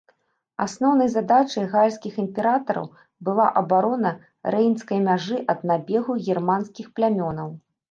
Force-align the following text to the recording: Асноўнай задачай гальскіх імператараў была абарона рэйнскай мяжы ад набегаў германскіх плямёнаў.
Асноўнай 0.63 1.09
задачай 1.15 1.65
гальскіх 1.73 2.13
імператараў 2.23 2.87
была 3.29 3.45
абарона 3.63 4.15
рэйнскай 4.57 4.99
мяжы 5.11 5.37
ад 5.57 5.65
набегаў 5.75 6.21
германскіх 6.33 6.93
плямёнаў. 6.97 7.49